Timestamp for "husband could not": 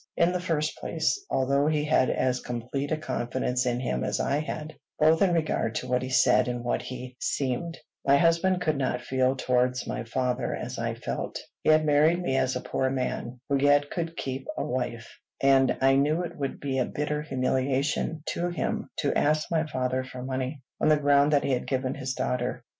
8.17-9.01